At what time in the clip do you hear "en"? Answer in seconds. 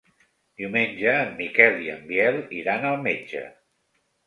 1.25-1.35, 1.97-2.03